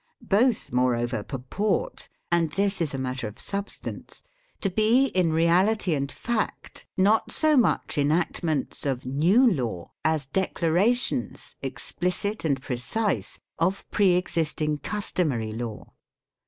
Both 0.29 0.71
moreover 0.71 1.21
purport 1.21 2.09
and 2.31 2.49
this 2.53 2.81
is 2.81 2.95
a 2.95 2.97
matter 2.97 3.27
of 3.27 3.37
substance 3.37 4.23
to 4.59 4.71
be 4.71 5.09
in 5.09 5.31
reality 5.31 5.93
and 5.93 6.11
fact 6.11 6.87
not 6.97 7.31
so 7.31 7.55
much 7.55 7.99
enactments 7.99 8.83
of 8.87 9.05
new 9.05 9.45
law 9.47 9.91
as 10.03 10.25
declarations, 10.25 11.55
explicit 11.61 12.43
and 12.43 12.59
precise, 12.59 13.39
of 13.59 13.87
pre 13.91 14.13
existing 14.13 14.79
customary 14.79 15.51
law. 15.51 15.93